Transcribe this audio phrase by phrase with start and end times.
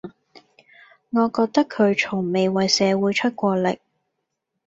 [1.11, 3.77] 我覺得佢從未為社會出過力